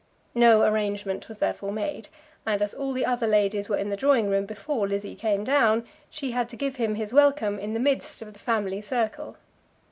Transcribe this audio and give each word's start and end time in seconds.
No 0.33 0.61
arrangement 0.63 1.27
was 1.29 1.37
therefore 1.37 1.71
made, 1.71 2.07
and 2.43 2.59
as 2.63 2.73
all 2.73 2.91
the 2.91 3.05
other 3.05 3.27
ladies 3.27 3.69
were 3.69 3.77
in 3.77 3.91
the 3.91 3.95
drawing 3.95 4.29
room 4.31 4.47
before 4.47 4.87
Lizzie 4.87 5.13
came 5.13 5.43
down, 5.43 5.85
she 6.09 6.31
had 6.31 6.49
to 6.49 6.55
give 6.55 6.77
him 6.77 6.95
his 6.95 7.13
welcome 7.13 7.59
in 7.59 7.75
the 7.75 7.79
midst 7.79 8.23
of 8.23 8.33
the 8.33 8.39
family 8.39 8.81
circle. 8.81 9.37